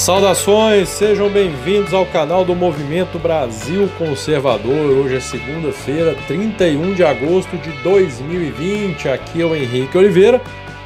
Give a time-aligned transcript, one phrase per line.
[0.00, 4.90] Saudações, sejam bem-vindos ao canal do Movimento Brasil Conservador.
[4.96, 9.10] Hoje é segunda-feira, 31 de agosto de 2020.
[9.10, 10.40] Aqui é o Henrique Oliveira.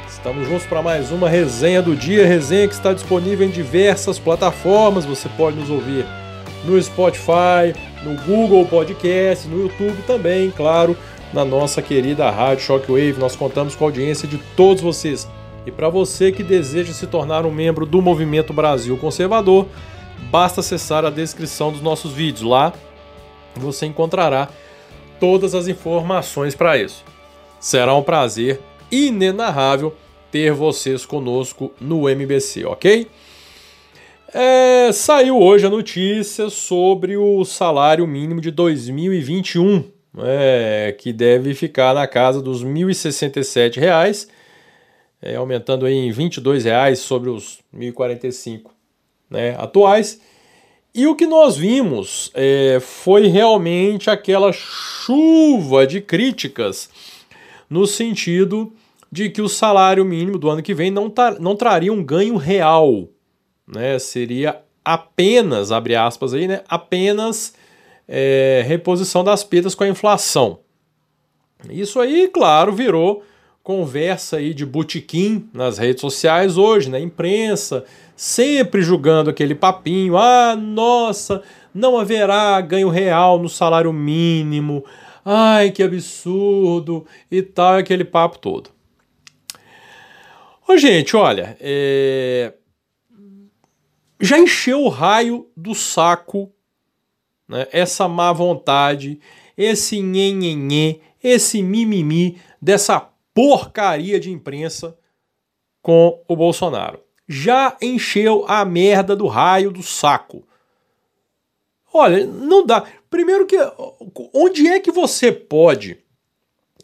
[0.05, 5.05] Estamos juntos para mais uma resenha do dia, resenha que está disponível em diversas plataformas.
[5.05, 6.05] Você pode nos ouvir
[6.65, 10.95] no Spotify, no Google Podcast, no YouTube também, claro,
[11.31, 13.15] na nossa querida Rádio Shockwave.
[13.17, 15.25] Nós contamos com a audiência de todos vocês.
[15.65, 19.67] E para você que deseja se tornar um membro do Movimento Brasil Conservador,
[20.29, 22.43] basta acessar a descrição dos nossos vídeos.
[22.43, 22.71] Lá
[23.55, 24.49] você encontrará
[25.19, 27.03] todas as informações para isso.
[27.59, 28.59] Será um prazer
[28.91, 29.95] inenarrável
[30.31, 33.07] ter vocês conosco no MBC, ok?
[34.33, 39.85] É, saiu hoje a notícia sobre o salário mínimo de 2021,
[40.19, 44.27] é, que deve ficar na casa dos 1.067 reais
[45.25, 48.69] é, aumentando em R$ 22,00 sobre os R$ 1.045
[49.27, 50.21] né, atuais.
[50.93, 56.89] E o que nós vimos é, foi realmente aquela chuva de críticas
[57.67, 58.71] no sentido
[59.11, 62.37] de que o salário mínimo do ano que vem não, tar, não traria um ganho
[62.37, 63.09] real,
[63.67, 63.97] né?
[63.97, 66.61] Seria apenas, abre aspas aí, né?
[66.67, 67.55] Apenas
[68.07, 70.59] é, reposição das perdas com a inflação.
[71.69, 73.23] Isso aí, claro, virou
[73.65, 77.83] conversa aí de botequim nas redes sociais hoje, na imprensa,
[78.15, 81.41] sempre julgando aquele papinho, ah, nossa,
[81.73, 84.85] não haverá ganho real no salário mínimo,
[85.25, 88.69] ai, que absurdo, e tal, aquele papo todo.
[90.67, 92.53] Ô, gente, olha, é...
[94.21, 96.51] já encheu o raio do saco
[97.49, 99.19] né, essa má vontade,
[99.57, 104.97] esse nhenhenhê, esse mimimi dessa porcaria de imprensa
[105.81, 106.99] com o Bolsonaro.
[107.27, 110.47] Já encheu a merda do raio do saco.
[111.93, 112.85] Olha, não dá.
[113.09, 113.57] Primeiro que
[114.33, 115.97] onde é que você pode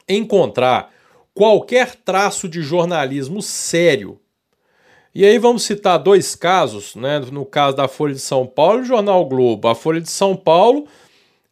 [0.07, 0.91] encontrar
[1.33, 4.19] qualquer traço de jornalismo sério?
[5.13, 7.19] E aí vamos citar dois casos, né?
[7.31, 9.67] No caso da Folha de São Paulo e o Jornal Globo.
[9.67, 10.87] A Folha de São Paulo,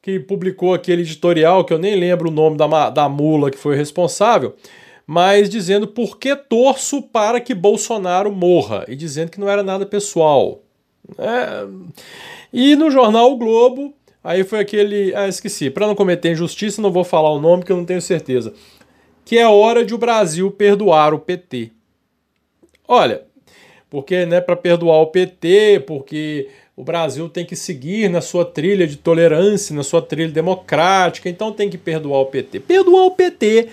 [0.01, 3.75] que publicou aquele editorial que eu nem lembro o nome da, da mula que foi
[3.75, 4.55] responsável,
[5.09, 9.83] mas dizendo por que torço para que Bolsonaro morra e dizendo que não era nada
[9.83, 10.61] pessoal.
[11.17, 11.65] É...
[12.53, 13.91] E no jornal o Globo,
[14.23, 15.11] aí foi aquele.
[15.15, 15.71] Ah, esqueci.
[15.71, 18.53] Para não cometer injustiça, não vou falar o nome que eu não tenho certeza.
[19.25, 21.71] Que é hora de o Brasil perdoar o PT.
[22.87, 23.23] Olha,
[23.89, 28.85] porque né, para perdoar o PT, porque o Brasil tem que seguir na sua trilha
[28.85, 32.59] de tolerância, na sua trilha democrática, então tem que perdoar o PT.
[32.59, 33.69] Perdoar o PT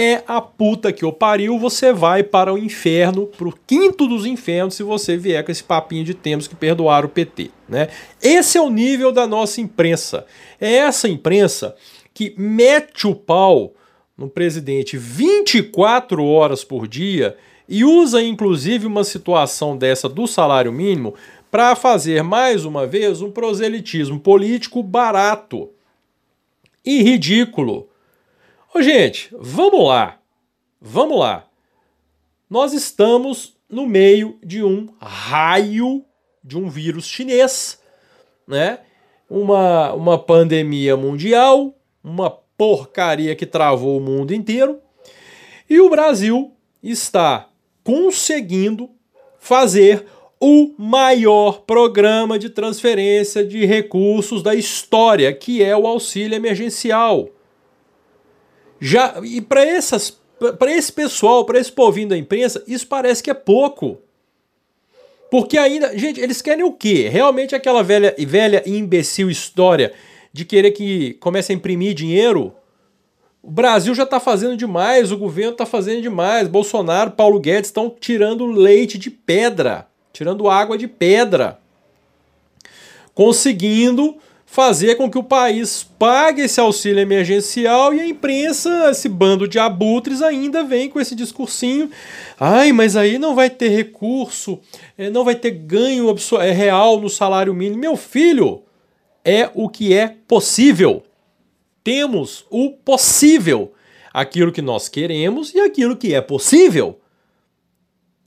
[0.00, 4.24] é a puta que o pariu, você vai para o inferno, para o quinto dos
[4.24, 7.50] infernos, se você vier com esse papinho de temos que perdoar o PT.
[7.68, 7.88] Né?
[8.22, 10.24] Esse é o nível da nossa imprensa.
[10.60, 11.74] É essa imprensa
[12.14, 13.74] que mete o pau
[14.16, 17.36] no presidente 24 horas por dia
[17.68, 21.14] e usa inclusive uma situação dessa do salário mínimo
[21.50, 25.70] para fazer mais uma vez um proselitismo político barato
[26.84, 27.88] e ridículo
[28.78, 30.20] Ô, gente, vamos lá.
[30.80, 31.48] Vamos lá.
[32.48, 36.04] Nós estamos no meio de um raio
[36.44, 37.80] de um vírus chinês,
[38.46, 38.78] né?
[39.28, 41.74] Uma, uma pandemia mundial,
[42.04, 44.78] uma porcaria que travou o mundo inteiro.
[45.68, 47.48] E o Brasil está
[47.82, 48.88] conseguindo
[49.40, 50.06] fazer
[50.40, 57.28] o maior programa de transferência de recursos da história, que é o auxílio emergencial.
[58.80, 60.16] Já e para essas
[60.58, 63.98] para esse pessoal, para esse povinho da imprensa, isso parece que é pouco.
[65.30, 67.08] Porque ainda, gente, eles querem o quê?
[67.08, 69.92] Realmente aquela velha e velha imbecil história
[70.32, 72.54] de querer que comece a imprimir dinheiro?
[73.42, 76.48] O Brasil já está fazendo demais, o governo está fazendo demais.
[76.48, 81.58] Bolsonaro, Paulo Guedes estão tirando leite de pedra, tirando água de pedra,
[83.14, 84.16] conseguindo
[84.50, 89.58] fazer com que o país pague esse auxílio emergencial e a imprensa, esse bando de
[89.58, 91.90] abutres, ainda vem com esse discursinho.
[92.40, 94.58] Ai, mas aí não vai ter recurso,
[94.96, 97.78] é, não vai ter ganho é, real no salário mínimo.
[97.78, 98.62] Meu filho,
[99.22, 101.02] é o que é possível.
[101.84, 103.74] Temos o possível.
[104.14, 106.98] Aquilo que nós queremos e aquilo que é possível.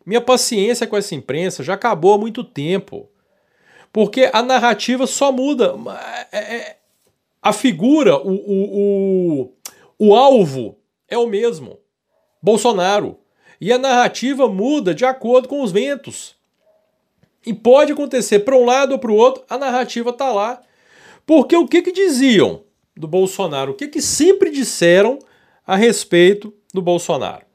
[0.05, 3.09] Minha paciência com essa imprensa já acabou há muito tempo.
[3.91, 5.75] Porque a narrativa só muda.
[6.31, 6.77] É, é,
[7.41, 9.41] a figura, o, o,
[9.99, 10.77] o, o alvo
[11.07, 11.79] é o mesmo.
[12.41, 13.17] Bolsonaro.
[13.59, 16.35] E a narrativa muda de acordo com os ventos.
[17.45, 20.61] E pode acontecer para um lado ou para o outro, a narrativa está lá.
[21.25, 22.63] Porque o que, que diziam
[22.95, 23.71] do Bolsonaro?
[23.71, 25.19] O que, que sempre disseram
[25.65, 27.45] a respeito do Bolsonaro?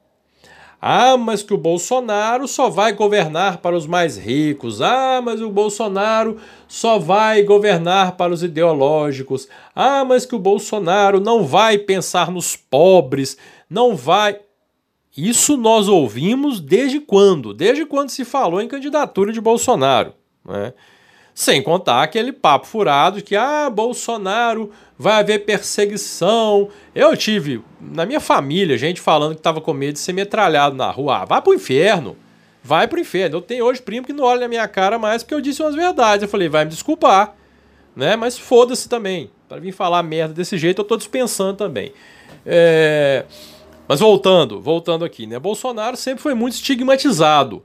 [0.79, 4.81] Ah, mas que o Bolsonaro só vai governar para os mais ricos.
[4.81, 6.37] Ah, mas o Bolsonaro
[6.67, 9.47] só vai governar para os ideológicos.
[9.75, 13.37] Ah, mas que o Bolsonaro não vai pensar nos pobres,
[13.67, 14.39] não vai.
[15.17, 17.55] Isso nós ouvimos desde quando?
[17.55, 20.13] Desde quando se falou em candidatura de Bolsonaro.
[20.45, 20.73] Né?
[21.37, 26.69] Sem contar aquele papo furado que, ah, Bolsonaro vai haver perseguição.
[26.95, 30.89] Eu tive, na minha família, gente falando que estava com medo de ser metralhado na
[30.89, 31.17] rua.
[31.17, 32.17] Ah, vai pro inferno.
[32.63, 33.35] Vai pro inferno.
[33.37, 35.75] Eu tenho hoje primo que não olha na minha cara mais porque eu disse umas
[35.75, 36.23] verdades.
[36.23, 37.35] Eu falei, vai me desculpar.
[37.95, 38.15] Né?
[38.15, 39.29] Mas foda-se também.
[39.47, 41.93] Para vir falar merda desse jeito, eu tô dispensando também.
[42.47, 43.25] É...
[43.87, 45.37] Mas voltando, voltando aqui, né?
[45.37, 47.63] Bolsonaro sempre foi muito estigmatizado.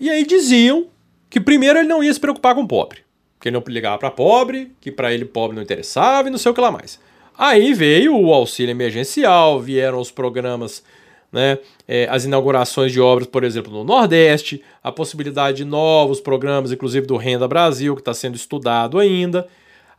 [0.00, 0.88] E aí diziam
[1.30, 3.04] que primeiro ele não ia se preocupar com o pobre
[3.40, 6.52] que ele não ligava para pobre, que para ele pobre não interessava e não sei
[6.52, 7.00] o que lá mais.
[7.36, 10.84] Aí veio o auxílio emergencial, vieram os programas,
[11.32, 16.70] né, é, as inaugurações de obras, por exemplo, no Nordeste, a possibilidade de novos programas,
[16.70, 19.48] inclusive do Renda Brasil, que está sendo estudado ainda.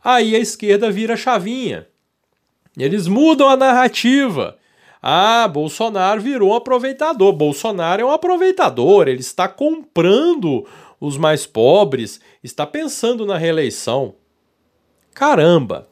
[0.04, 1.88] Aí a esquerda vira chavinha.
[2.78, 4.56] Eles mudam a narrativa.
[5.02, 7.32] Ah, Bolsonaro virou um aproveitador.
[7.32, 10.64] Bolsonaro é um aproveitador, ele está comprando
[11.00, 14.14] os mais pobres, está pensando na reeleição.
[15.12, 15.88] Caramba!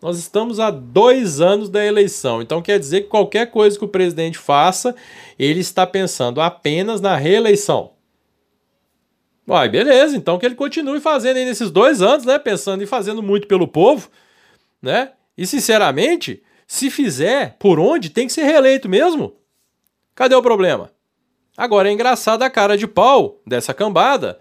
[0.00, 3.88] Nós estamos há dois anos da eleição, então quer dizer que qualquer coisa que o
[3.88, 4.94] presidente faça,
[5.36, 7.90] ele está pensando apenas na reeleição.
[9.46, 12.38] Uai, beleza, então que ele continue fazendo aí nesses dois anos, né?
[12.38, 14.08] Pensando e fazendo muito pelo povo,
[14.80, 15.12] né?
[15.36, 19.32] E sinceramente, se fizer por onde, tem que ser reeleito mesmo.
[20.14, 20.90] Cadê o problema?
[21.56, 24.38] Agora é engraçado a cara de pau dessa cambada,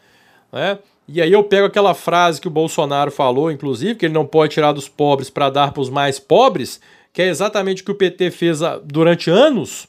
[0.52, 0.78] né?
[1.08, 4.54] E aí eu pego aquela frase que o Bolsonaro falou, inclusive, que ele não pode
[4.54, 6.82] tirar dos pobres para dar para os mais pobres,
[7.14, 9.88] que é exatamente o que o PT fez durante anos,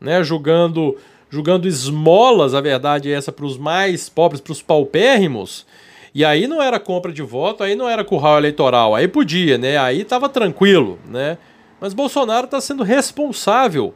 [0.00, 0.22] né?
[0.22, 0.96] Julgando,
[1.28, 5.66] julgando esmolas, a verdade é essa, para os mais pobres, para os paupérrimos.
[6.14, 9.76] E aí não era compra de voto, aí não era curral eleitoral, aí podia, né?
[9.76, 11.36] Aí estava tranquilo, né?
[11.80, 13.94] Mas Bolsonaro está sendo responsável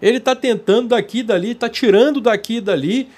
[0.00, 3.08] ele está tentando daqui e dali, está tirando daqui e dali,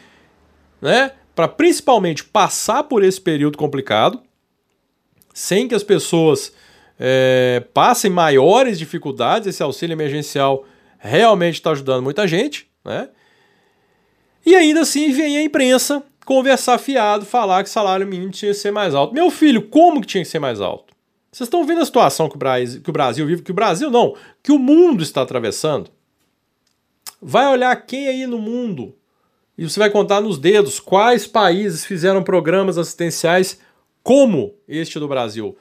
[0.80, 1.12] né?
[1.34, 4.20] Para principalmente passar por esse período complicado,
[5.32, 6.52] sem que as pessoas
[6.98, 9.46] é, passem maiores dificuldades.
[9.46, 10.64] Esse auxílio emergencial
[10.98, 13.08] realmente está ajudando muita gente, né?
[14.44, 18.58] E ainda assim vem a imprensa conversar fiado, falar que o salário mínimo tinha que
[18.58, 19.14] ser mais alto.
[19.14, 20.91] Meu filho, como que tinha que ser mais alto?
[21.32, 23.90] Vocês estão vendo a situação que o Brasil, que o Brasil vive, que o Brasil
[23.90, 25.90] não, que o mundo está atravessando?
[27.22, 28.94] Vai olhar quem aí no mundo
[29.56, 33.58] e você vai contar nos dedos quais países fizeram programas assistenciais
[34.02, 35.56] como este do Brasil.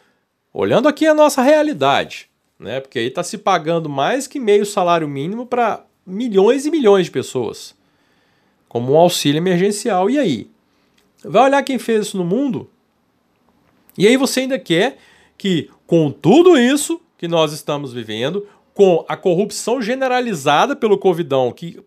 [0.53, 2.29] Olhando aqui a nossa realidade,
[2.59, 2.81] né?
[2.81, 7.11] Porque aí está se pagando mais que meio salário mínimo para milhões e milhões de
[7.11, 7.73] pessoas,
[8.67, 10.09] como um auxílio emergencial.
[10.09, 10.51] E aí?
[11.23, 12.69] Vai olhar quem fez isso no mundo?
[13.97, 14.97] E aí você ainda quer
[15.41, 21.79] que, com tudo isso que nós estamos vivendo, com a corrupção generalizada pelo Covidão, que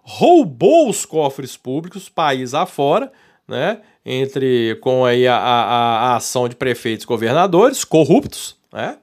[0.00, 3.10] roubou os cofres públicos, país afora,
[3.48, 3.80] né?
[4.06, 8.98] Entre com aí a, a, a ação de prefeitos e governadores corruptos, né?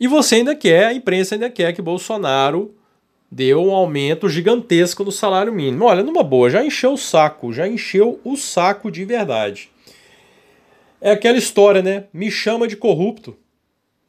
[0.00, 2.74] E você ainda quer, a imprensa ainda quer que Bolsonaro
[3.30, 5.84] dê um aumento gigantesco no salário mínimo.
[5.84, 9.71] Olha, numa boa, já encheu o saco, já encheu o saco de verdade.
[11.02, 12.04] É aquela história, né?
[12.14, 13.36] Me chama de corrupto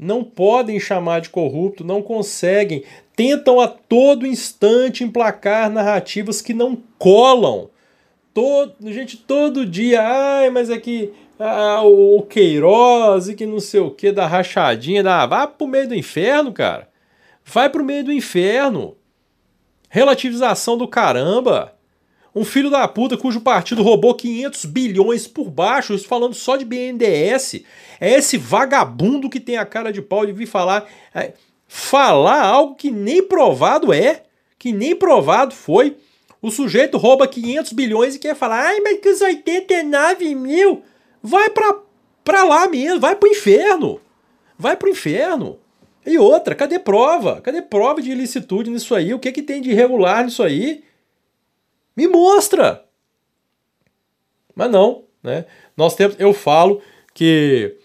[0.04, 2.84] não podem chamar de corrupto, não conseguem,
[3.16, 7.70] tentam a todo instante emplacar narrativas que não colam.
[8.34, 13.80] Todo, gente, todo dia, ai, mas é que ah, o Queiroz e que não sei
[13.80, 16.90] o que, da rachadinha, da, vá pro meio do inferno, cara.
[17.46, 18.96] Vai pro meio do inferno.
[19.90, 21.73] Relativização do caramba.
[22.36, 26.66] Um filho da puta cujo partido roubou 500 bilhões por baixo, isso falando só de
[26.66, 27.62] BNDES.
[28.00, 30.90] É esse vagabundo que tem a cara de pau de vir falar.
[31.14, 31.34] É,
[31.68, 34.24] falar algo que nem provado é,
[34.58, 35.96] que nem provado foi.
[36.42, 40.82] O sujeito rouba 500 bilhões e quer falar, ai, mas que os 89 mil.
[41.22, 41.76] Vai pra,
[42.24, 44.02] pra lá mesmo, vai pro inferno.
[44.58, 45.60] Vai pro inferno.
[46.06, 47.40] E outra, cadê prova?
[47.42, 49.14] Cadê prova de ilicitude nisso aí?
[49.14, 50.84] O que, que tem de irregular nisso aí?
[51.96, 52.84] Me mostra!
[54.56, 55.46] Mas não, né?
[55.76, 56.82] Nós temos, eu falo
[57.14, 57.78] que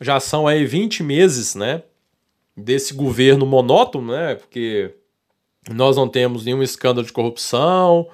[0.00, 1.82] já são aí 20 meses, né,
[2.56, 4.34] desse governo monótono, né?
[4.34, 4.94] Porque
[5.70, 8.08] nós não temos nenhum escândalo de corrupção,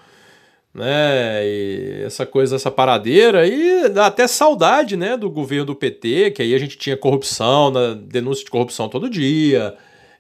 [0.75, 1.47] né?
[1.47, 6.43] E essa coisa, essa paradeira, e dá até saudade, né, do governo do PT, que
[6.43, 9.77] aí a gente tinha corrupção, na denúncia de corrupção todo dia.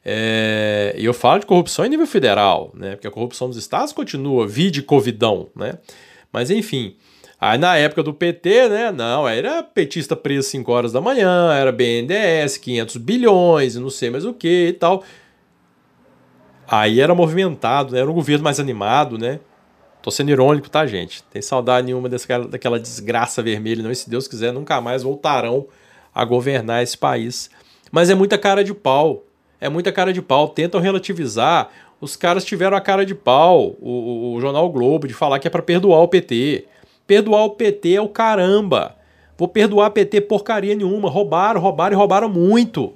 [0.09, 2.93] É, e eu falo de corrupção em nível federal, né?
[2.93, 5.79] Porque a corrupção dos estados continua, vide covidão, né?
[6.33, 6.95] Mas enfim.
[7.41, 8.93] Aí na época do PT, né?
[8.93, 14.25] Não, era petista preso 5 horas da manhã, era BNDES, 500 bilhões, não sei mais
[14.25, 15.03] o que e tal.
[16.69, 17.99] Aí era movimentado, né?
[17.99, 19.41] Era um governo mais animado, né?
[20.01, 21.25] Tô sendo irônico, tá, gente?
[21.25, 23.91] Tem saudade nenhuma desse, daquela desgraça vermelha, não.
[23.91, 25.67] E se Deus quiser, nunca mais voltarão
[26.15, 27.51] a governar esse país.
[27.91, 29.25] Mas é muita cara de pau.
[29.61, 30.49] É muita cara de pau.
[30.49, 31.71] Tentam relativizar.
[32.01, 35.49] Os caras tiveram a cara de pau, o, o, o Jornal Globo, de falar que
[35.49, 36.67] é para perdoar o PT.
[37.07, 38.97] Perdoar o PT é o caramba.
[39.39, 41.09] Vou perdoar PT porcaria nenhuma.
[41.09, 42.93] Roubaram, roubaram e roubaram muito.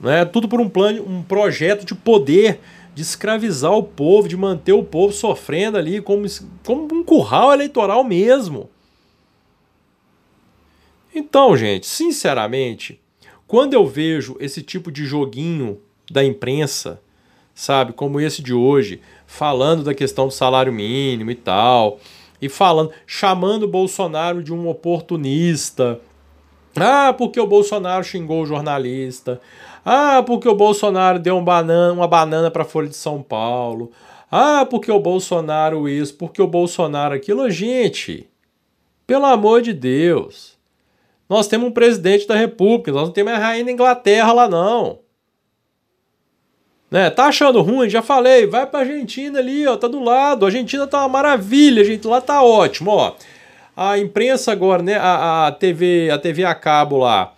[0.00, 0.24] Né?
[0.24, 2.60] Tudo por um plano, um projeto de poder
[2.94, 6.26] de escravizar o povo, de manter o povo sofrendo ali como,
[6.62, 8.70] como um curral eleitoral mesmo.
[11.12, 13.00] Então, gente, sinceramente,
[13.46, 17.00] quando eu vejo esse tipo de joguinho da imprensa,
[17.54, 21.98] sabe, como esse de hoje, falando da questão do salário mínimo e tal,
[22.40, 26.00] e falando, chamando o Bolsonaro de um oportunista.
[26.76, 29.40] Ah, porque o Bolsonaro xingou o jornalista.
[29.84, 33.92] Ah, porque o Bolsonaro deu um banana, uma banana para a Folha de São Paulo.
[34.30, 37.48] Ah, porque o Bolsonaro isso, porque o Bolsonaro aquilo.
[37.48, 38.28] Gente,
[39.06, 40.53] pelo amor de Deus.
[41.28, 45.00] Nós temos um presidente da República, nós não temos a rainha da Inglaterra lá não.
[46.90, 47.10] Né?
[47.10, 47.88] Tá achando ruim?
[47.88, 50.44] Já falei, vai pra Argentina ali, ó, tá do lado.
[50.44, 53.14] A Argentina tá uma maravilha, gente lá tá ótimo, ó.
[53.76, 57.34] A imprensa agora, né, a, a TV, a TV a cabo lá,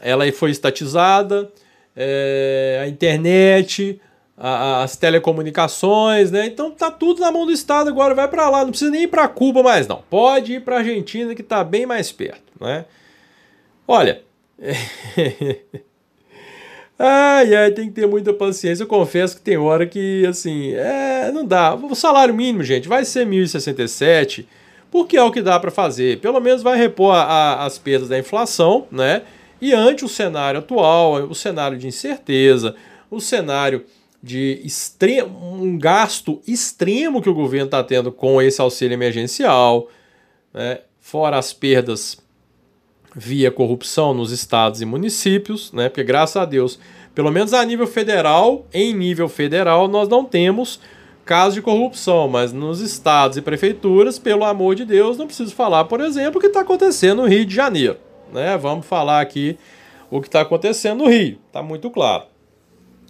[0.00, 1.52] ela foi estatizada
[1.94, 4.00] é, a internet,
[4.36, 6.46] a, as telecomunicações, né?
[6.46, 9.08] Então tá tudo na mão do Estado agora, vai para lá, não precisa nem ir
[9.08, 10.02] para Cuba mais não.
[10.08, 12.84] Pode ir para Argentina que tá bem mais perto, né?
[13.86, 14.22] Olha,
[16.98, 18.82] ai, ai, tem que ter muita paciência.
[18.82, 21.74] Eu confesso que tem hora que assim, é, não dá.
[21.74, 24.46] O salário mínimo, gente, vai ser 1.067,
[24.90, 26.20] porque é o que dá para fazer.
[26.20, 29.22] Pelo menos vai repor a, a, as perdas da inflação, né?
[29.60, 32.74] E ante o cenário atual, o cenário de incerteza,
[33.10, 33.84] o cenário
[34.22, 34.62] de
[35.60, 39.88] um gasto extremo que o governo está tendo com esse auxílio emergencial,
[40.52, 42.23] né, fora as perdas
[43.14, 46.78] via corrupção nos estados e municípios, né, porque graças a Deus,
[47.14, 50.80] pelo menos a nível federal, em nível federal, nós não temos
[51.24, 55.84] casos de corrupção, mas nos estados e prefeituras, pelo amor de Deus, não preciso falar,
[55.84, 57.98] por exemplo, o que está acontecendo no Rio de Janeiro
[58.34, 58.58] né?
[58.58, 59.56] Vamos falar aqui
[60.10, 62.24] o que está acontecendo no Rio, está muito claro.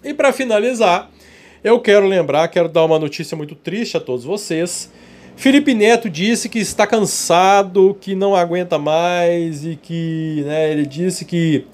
[0.03, 1.09] E para finalizar,
[1.63, 4.91] eu quero lembrar, quero dar uma notícia muito triste a todos vocês.
[5.35, 11.25] Felipe Neto disse que está cansado, que não aguenta mais e que, né, ele disse
[11.25, 11.67] que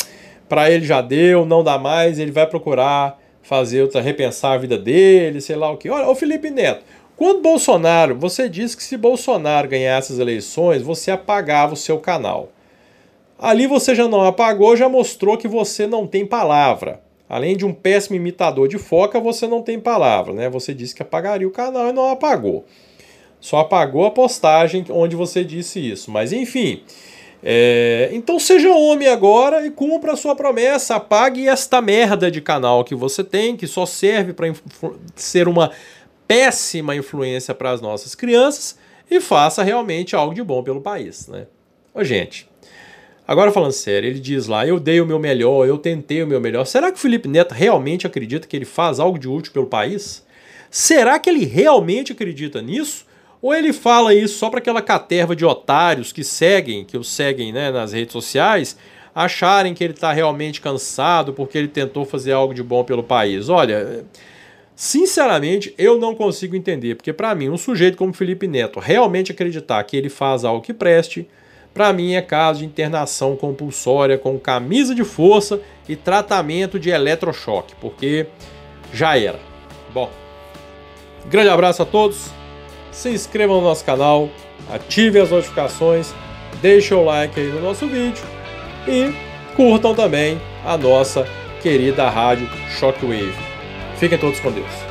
[0.49, 4.77] para ele já deu, não dá mais, ele vai procurar fazer outra repensar a vida
[4.77, 5.89] dele, sei lá o que.
[5.89, 6.83] Olha, o Felipe Neto,
[7.15, 12.49] quando Bolsonaro, você disse que se Bolsonaro ganhasse as eleições, você apagava o seu canal.
[13.37, 16.99] Ali você já não apagou, já mostrou que você não tem palavra.
[17.29, 20.49] Além de um péssimo imitador de foca, você não tem palavra, né?
[20.49, 22.65] Você disse que apagaria o canal e não apagou.
[23.41, 26.09] Só apagou a postagem onde você disse isso.
[26.09, 26.83] Mas enfim.
[27.43, 28.09] É...
[28.13, 30.95] Então seja homem agora e cumpra a sua promessa.
[30.95, 34.53] Apague esta merda de canal que você tem, que só serve para
[35.15, 35.71] ser uma
[36.27, 38.77] péssima influência para as nossas crianças
[39.09, 41.47] e faça realmente algo de bom pelo país, né?
[41.93, 42.49] Ô, gente,
[43.31, 46.41] Agora falando sério, ele diz lá: eu dei o meu melhor, eu tentei o meu
[46.41, 46.65] melhor.
[46.65, 50.25] Será que o Felipe Neto realmente acredita que ele faz algo de útil pelo país?
[50.69, 53.05] Será que ele realmente acredita nisso?
[53.41, 57.51] Ou ele fala isso só para aquela caterva de otários que seguem, que o seguem
[57.51, 58.77] né, nas redes sociais,
[59.15, 63.49] acharem que ele está realmente cansado porque ele tentou fazer algo de bom pelo país?
[63.49, 64.05] Olha,
[64.75, 69.83] sinceramente, eu não consigo entender, porque para mim, um sujeito como Felipe Neto realmente acreditar
[69.83, 71.27] que ele faz algo que preste,
[71.73, 77.73] para mim é caso de internação compulsória com camisa de força e tratamento de eletrochoque,
[77.79, 78.27] porque
[78.93, 79.39] já era.
[79.93, 80.11] Bom,
[81.29, 82.29] grande abraço a todos,
[82.91, 84.29] se inscrevam no nosso canal,
[84.71, 86.13] ativem as notificações,
[86.61, 88.23] deixem o like aí no nosso vídeo
[88.87, 89.13] e
[89.55, 91.27] curtam também a nossa
[91.61, 92.47] querida rádio
[92.79, 93.33] Shockwave.
[93.97, 94.90] Fiquem todos com Deus.